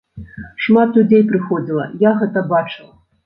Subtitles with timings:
[0.67, 2.89] Шмат людзей прыходзіла, я гэта бачыў.